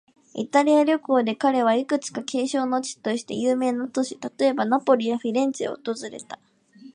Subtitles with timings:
[0.33, 6.39] イタリア旅行で彼は、いくつか景勝の地として有名な都市、例えば、ナポリやフィレンツェを訪れた。